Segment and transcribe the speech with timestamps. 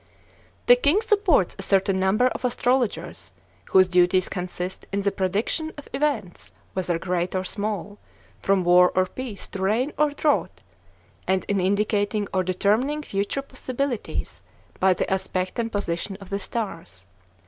[0.65, 3.33] The king supports a certain number of astrologers,
[3.65, 7.99] whose duties consist in the prediction of events, whether great or small,
[8.41, 10.61] from war or peace to rain or drought,
[11.27, 14.41] and in indicating or determining future possibilities
[14.79, 17.05] by the aspect and position of the stars.